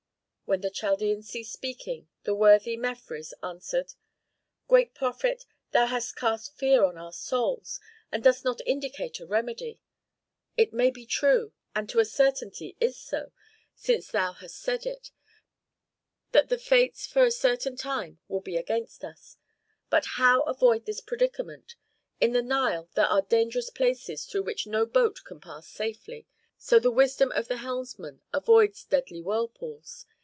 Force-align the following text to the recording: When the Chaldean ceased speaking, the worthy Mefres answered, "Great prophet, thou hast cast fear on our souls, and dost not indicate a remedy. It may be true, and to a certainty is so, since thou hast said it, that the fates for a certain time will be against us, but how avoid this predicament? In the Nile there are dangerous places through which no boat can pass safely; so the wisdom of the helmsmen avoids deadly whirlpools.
When 0.51 0.59
the 0.59 0.69
Chaldean 0.69 1.23
ceased 1.23 1.53
speaking, 1.53 2.09
the 2.23 2.35
worthy 2.35 2.75
Mefres 2.75 3.33
answered, 3.41 3.93
"Great 4.67 4.93
prophet, 4.93 5.45
thou 5.71 5.85
hast 5.85 6.17
cast 6.17 6.57
fear 6.57 6.83
on 6.83 6.97
our 6.97 7.13
souls, 7.13 7.79
and 8.11 8.21
dost 8.21 8.43
not 8.43 8.59
indicate 8.65 9.21
a 9.21 9.25
remedy. 9.25 9.79
It 10.57 10.73
may 10.73 10.89
be 10.91 11.05
true, 11.05 11.53
and 11.73 11.87
to 11.87 11.99
a 11.99 12.03
certainty 12.03 12.75
is 12.81 12.97
so, 12.97 13.31
since 13.75 14.09
thou 14.11 14.33
hast 14.33 14.57
said 14.57 14.85
it, 14.85 15.11
that 16.33 16.49
the 16.49 16.57
fates 16.57 17.07
for 17.07 17.23
a 17.23 17.31
certain 17.31 17.77
time 17.77 18.19
will 18.27 18.41
be 18.41 18.57
against 18.57 19.05
us, 19.05 19.37
but 19.89 20.03
how 20.19 20.41
avoid 20.41 20.85
this 20.85 20.99
predicament? 20.99 21.75
In 22.19 22.33
the 22.33 22.43
Nile 22.43 22.89
there 22.95 23.07
are 23.07 23.21
dangerous 23.21 23.69
places 23.69 24.25
through 24.25 24.43
which 24.43 24.67
no 24.67 24.85
boat 24.85 25.21
can 25.23 25.39
pass 25.39 25.69
safely; 25.69 26.27
so 26.57 26.77
the 26.77 26.91
wisdom 26.91 27.31
of 27.31 27.47
the 27.47 27.55
helmsmen 27.59 28.19
avoids 28.33 28.83
deadly 28.83 29.21
whirlpools. 29.21 30.05